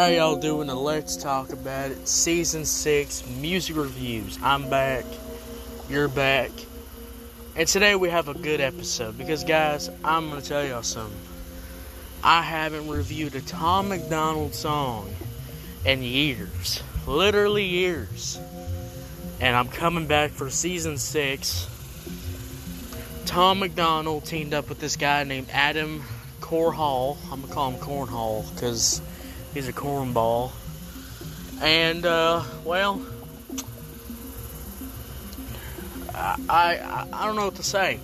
[0.00, 0.70] How y'all doing?
[0.70, 2.08] And let's talk about it.
[2.08, 4.38] Season 6 music reviews.
[4.42, 5.04] I'm back.
[5.90, 6.50] You're back.
[7.54, 11.20] And today we have a good episode because, guys, I'm going to tell y'all something.
[12.24, 15.12] I haven't reviewed a Tom McDonald song
[15.84, 16.82] in years.
[17.06, 18.40] Literally years.
[19.38, 21.68] And I'm coming back for season 6.
[23.26, 26.02] Tom McDonald teamed up with this guy named Adam
[26.40, 27.18] Cornhall.
[27.24, 29.02] I'm going to call him Cornhall because
[29.54, 30.52] He's a cornball.
[31.60, 33.04] And, uh, well,
[36.14, 38.00] I, I, I don't know what to say.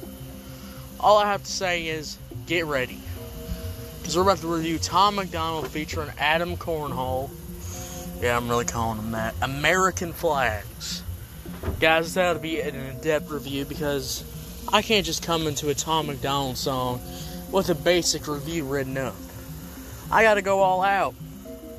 [0.99, 2.99] All I have to say is get ready.
[3.99, 7.31] Because we're about to review Tom McDonald featuring Adam Cornhall.
[8.21, 9.35] Yeah, I'm really calling him that.
[9.43, 11.03] American Flags.
[11.81, 14.25] Guys, that would be an in depth review because
[14.73, 17.01] I can't just come into a Tom McDonald song
[17.53, 19.15] with a basic review written up.
[20.11, 21.15] I gotta go all out.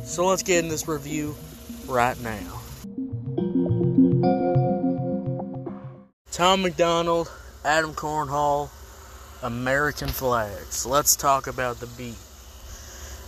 [0.07, 1.35] So let's get in this review
[1.85, 2.61] right now.
[6.31, 7.29] Tom McDonald,
[7.65, 8.69] Adam Cornhall,
[9.43, 10.85] American Flags.
[10.85, 12.15] Let's talk about the beat.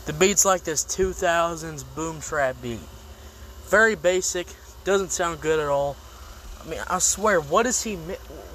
[0.05, 2.79] The beat's like this 2000s boom trap beat.
[3.67, 4.47] Very basic,
[4.85, 5.97] doesn't sound good at all.
[6.63, 7.95] I mean, I swear, what is he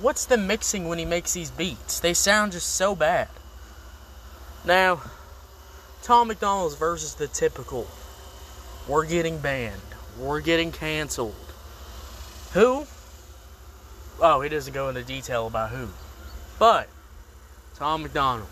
[0.01, 2.01] what's the mixing when he makes these beats?
[2.01, 3.29] They sound just so bad.
[4.65, 5.03] Now,
[6.03, 7.87] Tom McDonald's versus the typical
[8.89, 9.81] we're getting banned.
[10.19, 11.35] We're getting canceled.
[12.53, 12.87] Who?
[14.21, 15.89] Oh, he doesn't go into detail about who.
[16.59, 16.89] But
[17.77, 18.49] Tom McDonald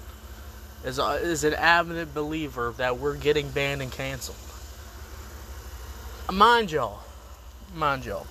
[0.84, 4.36] is, a, is an avid believer that we're getting banned and canceled.
[6.32, 7.00] Mind y'all,
[7.74, 8.26] mind y'all,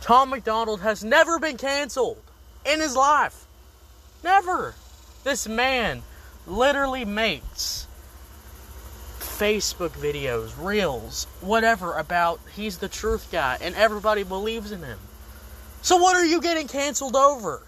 [0.00, 2.22] Tom McDonald has never been canceled
[2.64, 3.46] in his life.
[4.24, 4.74] Never.
[5.22, 6.02] This man
[6.46, 7.85] literally makes
[9.36, 14.98] Facebook videos, reels, whatever about he's the truth guy and everybody believes in him.
[15.82, 17.62] So what are you getting canceled over?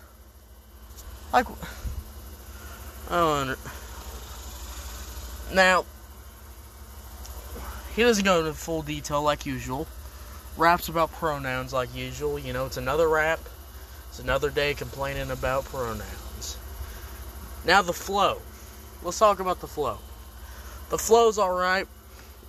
[1.32, 1.46] Like
[3.10, 3.54] I
[5.52, 5.84] Now
[7.94, 9.86] he doesn't go into full detail like usual.
[10.56, 12.38] Raps about pronouns like usual.
[12.38, 13.40] You know, it's another rap.
[14.08, 16.56] It's another day complaining about pronouns.
[17.66, 18.40] Now the flow.
[19.02, 19.98] Let's talk about the flow.
[20.90, 21.86] The flow's alright.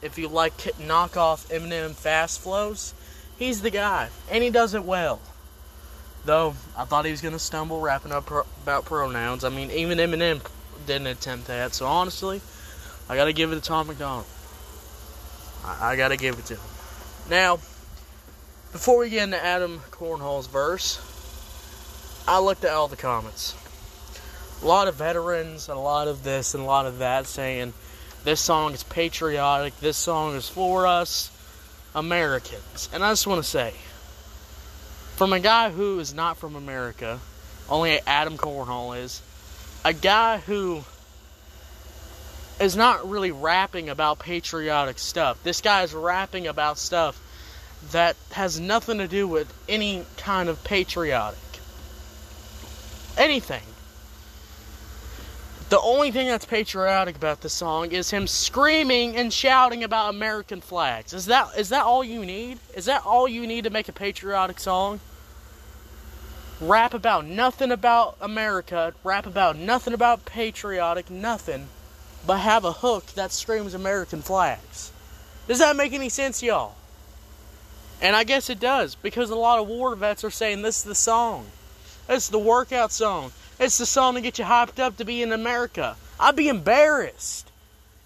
[0.02, 2.94] If you like knockoff Eminem fast flows,
[3.38, 4.10] he's the guy.
[4.32, 5.20] And he does it well.
[6.26, 9.44] Though, I thought he was going to stumble rapping up pro- about pronouns.
[9.44, 10.42] I mean, even Eminem
[10.86, 11.74] didn't attempt that.
[11.74, 12.42] So, honestly,
[13.10, 14.26] I got to give it to Tom McDonald.
[15.66, 16.62] I, I got to give it to him.
[17.30, 17.56] Now,
[18.72, 21.00] before we get into Adam Cornhall's verse,
[22.28, 23.56] I looked at all the comments.
[24.62, 27.74] A lot of veterans, a lot of this, and a lot of that saying,
[28.24, 29.80] this song is patriotic.
[29.80, 31.31] This song is for us
[31.96, 32.90] Americans.
[32.94, 33.74] And I just want to say,
[35.16, 37.19] from a guy who is not from America,
[37.69, 39.22] only Adam Cornhall is,
[39.85, 40.84] a guy who
[42.59, 45.41] is not really rapping about patriotic stuff.
[45.44, 47.19] This guy is rapping about stuff
[47.91, 51.40] that has nothing to do with any kind of patriotic.
[53.18, 53.63] Anything.
[55.69, 60.62] The only thing that's patriotic about the song is him screaming and shouting about American
[60.62, 61.13] flags.
[61.13, 62.57] Is that is that all you need?
[62.75, 65.00] Is that all you need to make a patriotic song?
[66.59, 71.67] Rap about nothing about America, rap about nothing about patriotic, nothing,
[72.26, 74.91] but have a hook that screams American flags.
[75.47, 76.76] Does that make any sense, y'all?
[78.02, 80.84] And I guess it does, because a lot of war vets are saying this is
[80.84, 81.46] the song.
[82.08, 83.32] This is the workout song.
[83.59, 85.97] It's the song to get you hyped up to be in America.
[86.17, 87.52] I'd be embarrassed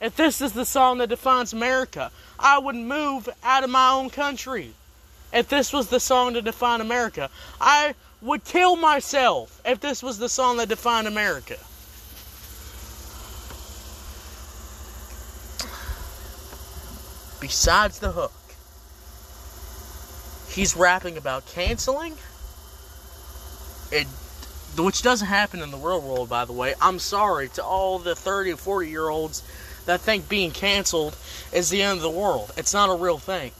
[0.02, 2.12] if this is the song that defines America.
[2.40, 4.74] I would move out of my own country
[5.32, 7.30] if this was the song to define America.
[7.62, 11.58] I would kill myself if this was the song that defined America.
[17.40, 18.32] Besides the hook,
[20.50, 22.16] he's rapping about canceling.
[23.92, 24.08] It
[24.78, 26.74] which doesn't happen in the real world, by the way.
[26.82, 29.44] I'm sorry to all the 30 and 40 year olds
[29.86, 31.16] that think being canceled
[31.52, 32.52] is the end of the world.
[32.58, 33.52] It's not a real thing.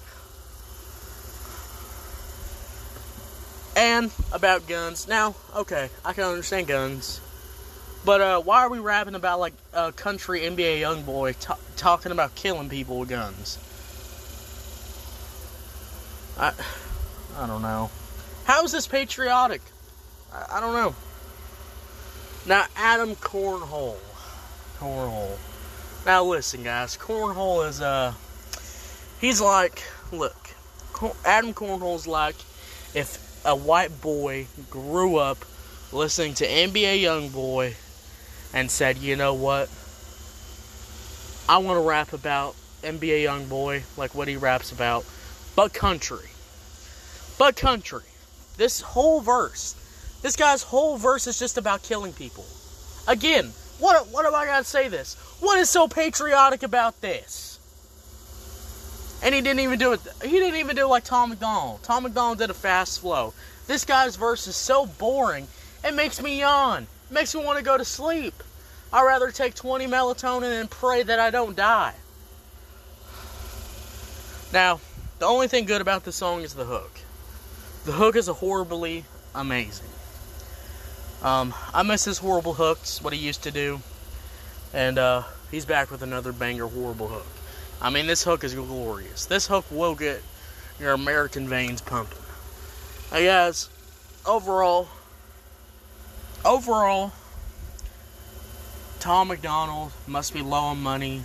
[3.76, 5.08] And about guns.
[5.08, 7.20] Now, okay, I can understand guns.
[8.06, 12.36] But uh, why are we rapping about like a country NBA Youngboy t- talking about
[12.36, 13.58] killing people with guns?
[16.38, 16.54] I,
[17.38, 17.90] I don't know.
[18.46, 19.62] How is this patriotic?
[20.34, 20.96] I, I don't know.
[22.46, 23.98] Now, Adam Cornhole.
[24.80, 25.38] Cornhole.
[26.06, 26.98] Now, listen, guys.
[26.98, 28.14] Cornhole is, uh,
[29.22, 29.82] he's like,
[30.12, 30.54] look,
[31.26, 32.36] Adam Cornhole's like
[32.94, 35.38] if a white boy grew up
[35.92, 37.74] listening to NBA Youngboy
[38.54, 39.70] and said, you know what?
[41.50, 45.06] I want to rap about NBA Youngboy, like what he raps about,
[45.56, 46.30] but country.
[47.38, 48.04] But country.
[48.58, 49.76] This whole verse,
[50.24, 52.46] this guy's whole verse is just about killing people.
[53.08, 55.16] Again, what what do I gotta say this?
[55.42, 57.60] What is so patriotic about this?
[59.22, 60.00] And he didn't even do it.
[60.24, 61.84] He didn't even do it like Tom McDonald.
[61.84, 63.34] Tom McDonald did a fast flow.
[63.68, 65.48] This guy's verse is so boring.
[65.84, 66.88] It makes me yawn.
[67.10, 68.34] It makes me want to go to sleep.
[68.92, 71.96] I'd rather take 20 melatonin and pray that I don't die.
[74.52, 74.80] Now,
[75.20, 77.00] the only thing good about this song is the hook.
[77.86, 79.93] The hook is horribly amazing.
[81.24, 83.82] Um, I miss his horrible hooks, what he used to do.
[84.74, 87.26] And uh, he's back with another banger horrible hook.
[87.82, 89.26] I mean, this hook is glorious.
[89.26, 90.22] This hook will get
[90.80, 92.18] your American veins pumping.
[93.10, 93.70] Hey guys,
[94.26, 94.88] overall,
[96.44, 97.12] overall,
[99.00, 101.24] Tom McDonald must be low on money,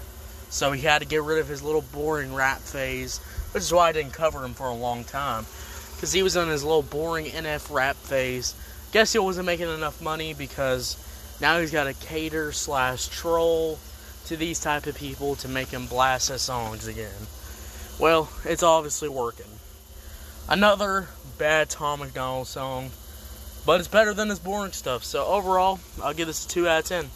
[0.51, 3.19] so he had to get rid of his little boring rap phase,
[3.53, 5.47] which is why I didn't cover him for a long time,
[5.95, 8.55] because he was on his little boring NF rap phase.
[8.93, 10.97] Guess he wasn't making enough money because
[11.41, 13.79] now he's got to cater slash troll
[14.27, 17.27] to these type of people to make him blast his songs again.
[17.99, 19.47] Well, it's obviously working.
[20.49, 22.91] Another bad Tom McDonald song,
[23.67, 25.05] but it's better than his boring stuff.
[25.05, 27.11] So overall, I'll give this a 2 out of 10.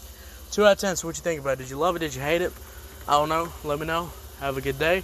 [0.51, 1.59] 2 out of 10, so what you think about it?
[1.59, 1.99] Did you love it?
[1.99, 2.53] Did you hate it?
[3.07, 3.51] I don't know.
[3.63, 4.11] Let me know.
[4.39, 5.03] Have a good day.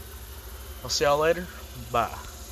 [0.84, 1.48] I'll see y'all later.
[1.92, 2.29] Bye.